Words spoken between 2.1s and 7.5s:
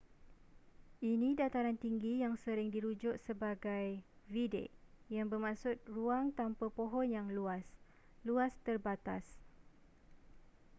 yang sering dirujuk sebagai vidde yang bermaksud ruang tanpa pohon yang